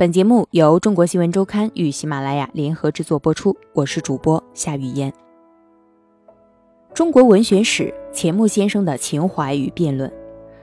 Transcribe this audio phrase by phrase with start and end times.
[0.00, 5.12] 本节目由中国新闻周刊与喜马拉雅联合制作播出，我是主播夏雨嫣。
[6.94, 10.10] 中国文学史，钱穆先生的情怀与辩论，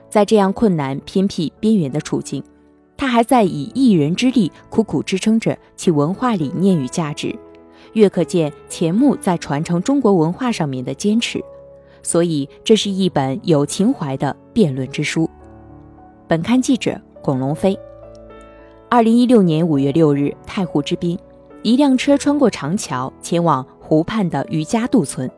[0.08, 2.42] 在这样困难、偏僻、边缘的处境，
[2.96, 7.32] 他还在以一人之力苦苦支撑着其文化理念与价值，
[7.92, 11.40] 越可见钱穆在传承中国文化上面的坚持。
[12.02, 15.30] 所以，这是一本有情怀的辩论之书。
[16.26, 17.78] 本刊记者巩龙飞。
[18.90, 21.18] 二零一六年五月六日，太湖之滨，
[21.62, 25.30] 一辆车穿过长桥，前往湖畔的余家渡村，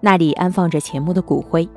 [0.00, 1.68] 那里安放着钱穆的骨灰。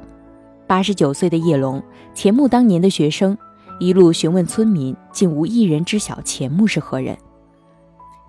[0.66, 3.38] 八十九岁的叶龙，钱穆当年的学生，
[3.82, 7.18] 一路询问村民，竟无一人知晓钱穆是何人。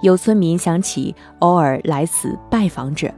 [0.00, 3.08] 有村民想起偶尔来此拜访者，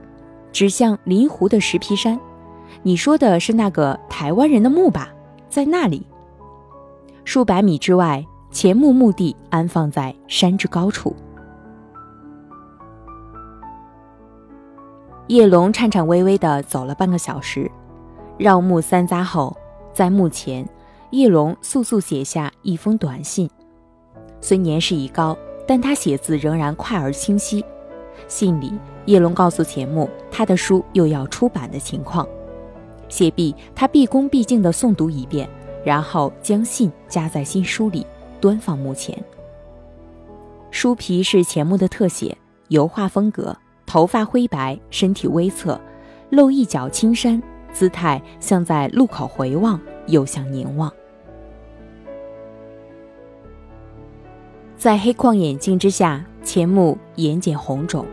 [0.53, 2.21] 指向临湖的石皮山
[2.85, 5.09] ：“你说的是那个台湾人的墓吧？
[5.49, 6.07] 在那里，
[7.25, 8.23] 数百米之外。”
[8.53, 11.17] 钱穆墓地安放在山之高处。
[15.29, 17.71] 叶龙颤颤巍巍地走了半个小时，
[18.37, 19.57] 绕墓三匝后，
[19.95, 20.69] 在墓前，
[21.11, 23.49] 叶龙速速写下一封短信。
[24.43, 25.35] 虽年事已高，
[25.67, 27.65] 但他写字仍然快而清晰。
[28.29, 32.29] 信里，叶龙告诉钱穆，他的书又要出版的情况。
[33.09, 35.49] 写毕，他毕恭毕敬地诵读一遍，
[35.83, 38.07] 然后将信夹在新书里。
[38.43, 39.17] 端放墓前，
[40.73, 42.37] 书皮是钱穆的特写，
[42.71, 45.81] 油画风格，头发灰白，身体微侧，
[46.29, 47.41] 露一角青衫，
[47.73, 50.93] 姿态像在路口回望，又像凝望。
[54.77, 58.05] 在黑框眼镜之下，钱穆眼睑红肿，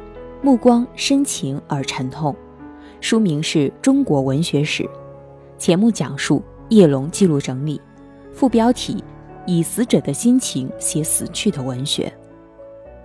[0.44, 2.36] 目光深情而沉痛。
[3.02, 4.84] 书名是《中国文学史》，
[5.58, 7.82] 钱穆讲述，叶龙记录整理，
[8.32, 9.04] 副标题。
[9.50, 12.14] 以死者的心情写死去的文学。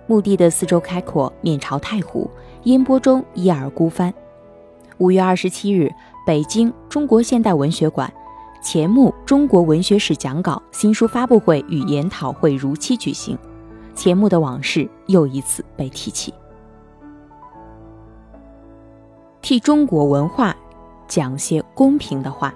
[0.05, 2.29] 墓地的四周开阔，面朝太湖，
[2.65, 4.13] 烟波中一耳孤帆。
[4.99, 5.91] 五月二十七日，
[6.23, 8.13] 北京中国现代文学馆
[8.61, 13.35] 钱穆中国文学史讲稿新书发布会与研讨会如期举行，
[13.95, 16.31] 钱穆的往事又一次被提起。
[19.41, 20.55] 替中国文化
[21.07, 22.53] 讲些公平的话。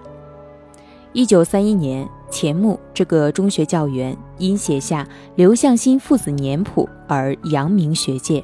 [1.12, 2.08] 一九三一年。
[2.30, 8.44] 钱穆这个中学教员因写下刘向新父子年谱而扬名学界。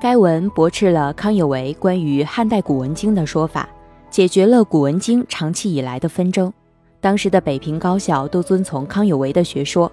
[0.00, 3.68] 该文驳斥了康有为关于汉代古文经的说法，
[4.10, 6.52] 解决了古文经长期以来的纷争。
[7.00, 9.90] 当时的北平高校都遵从康有为的学说。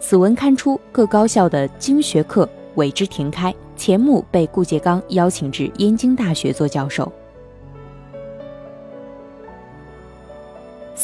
[0.00, 3.54] 此文刊出，各高校的经学课为之停开。
[3.76, 7.10] 钱穆被顾颉刚邀请至燕京大学做教授。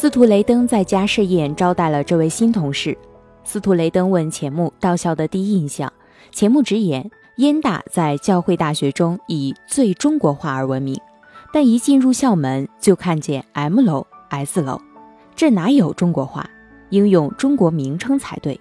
[0.01, 2.97] 司徒雷登在家设宴招待了这位新同事。
[3.43, 5.93] 司徒雷登问钱穆到校的第一印象，
[6.31, 10.97] 钱穆直言：燕大在教会大学中以最中国化而闻名，
[11.53, 14.81] 但一进入校门就看见 M 楼、S 楼，
[15.35, 16.49] 这哪有中国化？
[16.91, 18.57] 应用中国名称才对。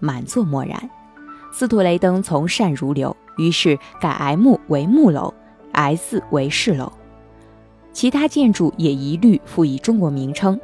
[0.00, 0.90] 满座默然。
[1.52, 5.32] 司徒雷登从善如流，于是改 M 为木楼
[5.70, 6.92] ，S 为士楼。
[7.94, 10.60] 其他建筑也一律赋以中国名称，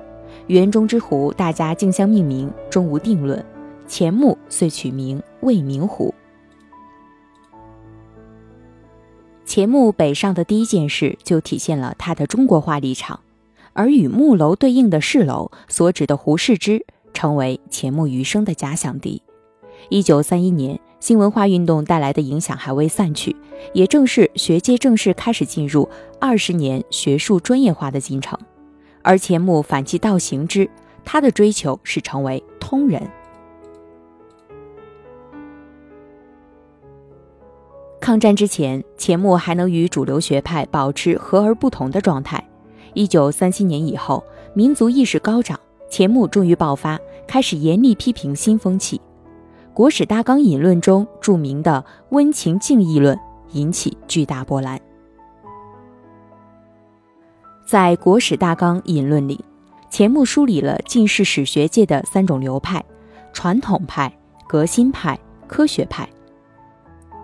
[0.49, 3.43] 园中之湖，大家竞相命名，终无定论。
[3.87, 6.13] 钱穆遂取名未名湖。
[9.45, 13.21] 钱穆北上的第一件事，就体现了他的中国化立场，
[13.73, 19.23] 而与木楼对应的士楼所指的胡适之，成为钱穆余生的假想敌。
[19.89, 20.79] 一九三一年。
[21.01, 23.35] 新文化运动带来的影响还未散去，
[23.73, 25.89] 也正是学界正式开始进入
[26.21, 28.39] 二十年学术专业化的进程。
[29.01, 30.69] 而钱穆反其道行之，
[31.03, 33.01] 他的追求是成为通人。
[37.99, 42.47] 抗战之前，钱穆还能与主流学派保持和而不同的状态。
[42.93, 44.23] 一九三七年以后，
[44.53, 45.59] 民族意识高涨，
[45.89, 48.99] 钱穆终于爆发，开始严厉批评新风气。
[49.73, 53.19] 《国史大纲引论》中著名的温情敬意论
[53.53, 54.79] 引起巨大波澜。
[57.65, 59.45] 在《国史大纲引论》里，
[59.89, 62.85] 钱穆梳理了近世史学界的三种流派：
[63.33, 64.13] 传统派、
[64.49, 66.09] 革新派、科学派。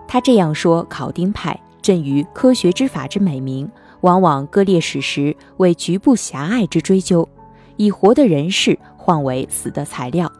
[0.07, 3.69] 他这样说：考丁派振于科学之法之美名，
[4.01, 7.27] 往往割裂史实为局部狭隘之追究，
[7.75, 10.31] 以活的人事换为死的材料。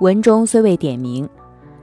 [0.00, 1.26] 文中虽未点名，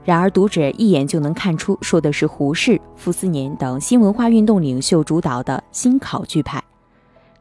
[0.04, 6.62] 然而读者一眼就能看出，说的是胡适、傅斯年等新文化运动领袖主导的新考据派。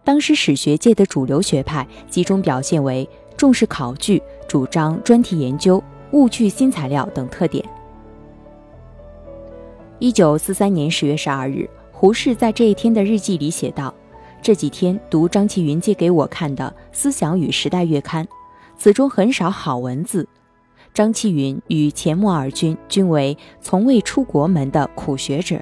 [0.03, 5.81] 当时史学界的主流学派集中表现为重视考据，主张专题研究，
[6.11, 7.63] 务去新材料等特点。
[9.99, 13.93] 一九四三年十月十二日，胡适在这一天的日记里写道
[14.41, 18.27] ：“这几天读张其云借给我看的《思想与时代》月刊，
[18.75, 20.27] 此中很少好文字。
[20.93, 25.59] 张其云与钱穆二君均为从未出国门的苦学者，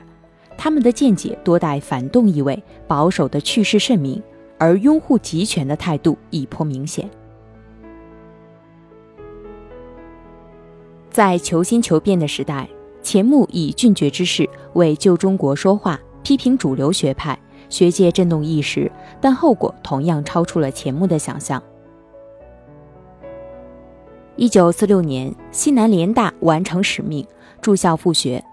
[0.57, 4.21] 他们的见解多带反动意味，保守的趣事甚明，
[4.57, 7.09] 而拥护集权的态度亦颇明显。”
[11.09, 12.67] 在求新求变的时代，
[13.01, 17.39] 钱穆以俊绝之势为旧中国说话，批评主流学派，
[17.69, 18.91] 学界震动一时，
[19.21, 21.63] 但后果同样超出了钱穆的想象。
[24.37, 27.25] 一九四六年，西南联大完成使命，
[27.61, 28.43] 驻校复学，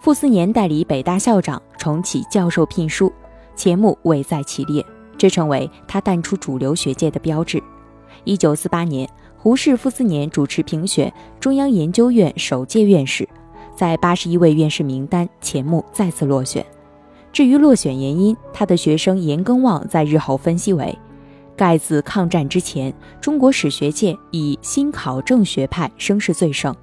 [0.00, 3.12] 傅斯年代理北大校长重启教授聘书，
[3.56, 4.84] 钱穆未在其列，
[5.16, 7.62] 这成为他淡出主流学界的标志。
[8.24, 9.08] 一九四八年。
[9.34, 13.28] 胡适傅斯年主持评选中央研究院首届院士，
[13.74, 16.64] 在八十一位院士名单，钱穆再次落选。
[17.32, 20.96] 至于落选原因，他的学生严耕望在日后分析为：
[21.56, 26.74] 盖自抗战之前，中国史学界以新考证学派声势最盛，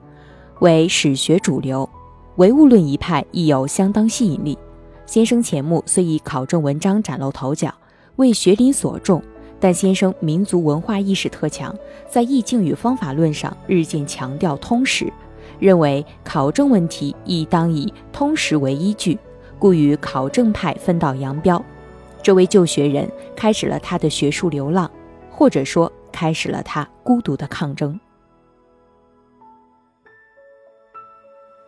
[0.59, 1.89] 为史学主流，
[2.35, 4.57] 唯物论一派亦有相当吸引力。
[5.05, 7.73] 先生钱穆虽以考证文章崭露头角，
[8.17, 9.21] 为学林所重。
[9.61, 11.75] 但先生民族文化意识特强，
[12.09, 15.11] 在意境与方法论上日渐强调通识，
[15.59, 19.19] 认为考证问题亦当以通识为依据，
[19.57, 21.61] 故与考证派分道扬镳。
[22.21, 24.89] 这位旧学人开始了他的学术流浪，
[25.29, 27.99] 或者说开始了他孤独的抗争。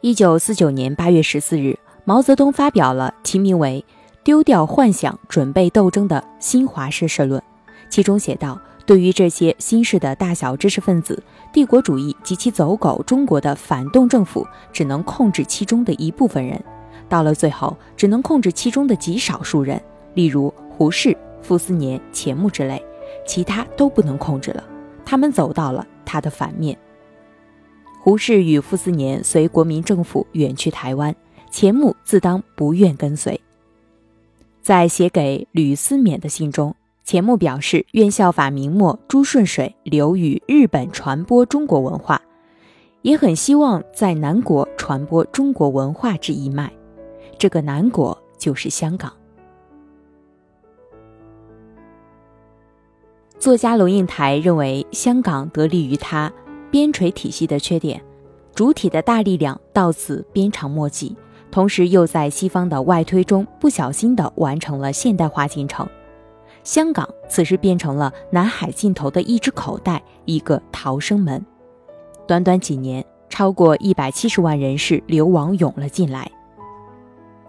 [0.01, 3.86] 一九四九年八月十四日，毛泽东发表了题名为
[4.24, 7.42] 《丢掉幻想，准备斗争》的新华社社论。
[7.88, 11.21] 其中写道：“对于这些新式的大小知识分子，
[11.54, 16.62] 帝国主义及其走狗中国的反动政府，只能控制其中的一部分人，
[17.07, 19.80] 到了最后，只能控制其中的极少数人，
[20.13, 22.84] 例如胡适、傅斯年、钱穆之类，
[23.25, 24.63] 其他都不能控制了。
[25.06, 26.78] 他们走到了他的反面。
[28.00, 31.16] 胡适与傅斯年随国民政府远去台湾，
[31.50, 33.40] 钱穆自当不愿跟随。
[34.62, 42.22] 在写给吕思勉的信中。”钱穆表示，愿效法明末朱顺水，留于日本传播中国文化，
[43.02, 46.72] 也很希望在南国传播中国文化之一脉。
[47.40, 49.12] 这个南国就是香港。
[53.42, 56.32] 作家龙应台认为，香港得利于它
[56.70, 58.00] 边陲体系的缺点，
[58.54, 61.18] 主体的大力量到此鞭长莫及，
[61.50, 65.90] 同时又在西方的外推中不小心地完成了现代化进程。
[66.64, 71.44] 香港此时变成了南海尽头的一只口袋，一个逃生门。
[72.28, 76.30] 短短几年，超过一百七十万人士流亡涌了进来。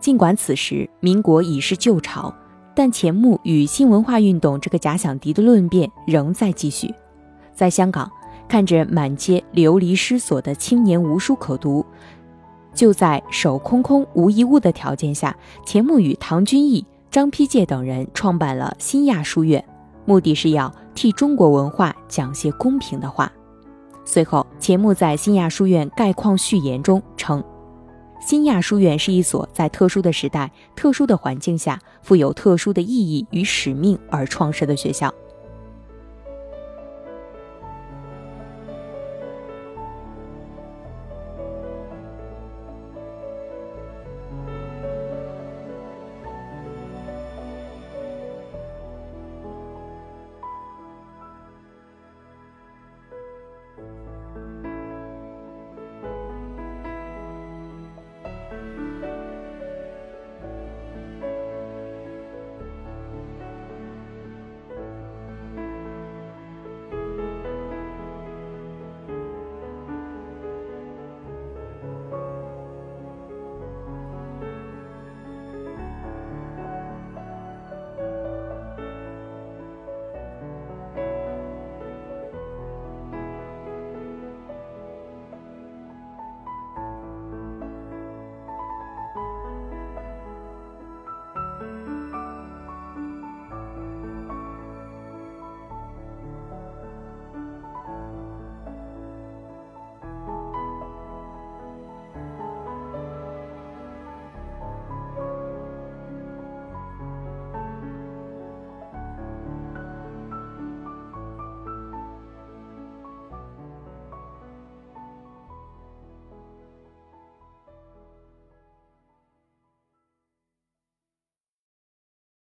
[0.00, 2.35] 尽管此时民国已是旧朝，
[2.74, 6.94] 但钱穆与新文化运动这个假想敌的论辩仍在继续。
[7.55, 8.10] 在香港，
[8.48, 11.84] 看着满街流离失所的青年无书可读，
[12.74, 15.36] 就在手空空无一物的条件下，
[15.67, 16.84] 钱穆与唐君毅。
[17.10, 19.62] 张丕介等人创办了新亚书院，
[20.06, 23.31] 目的是要替中国文化讲些公平的话。
[24.02, 27.44] 随后，钱穆在新亚书院概况序言中称，
[28.24, 35.12] 新亚书院是一所在特殊的时代、特殊的环境下，富有特殊的意义与使命而创设的学校。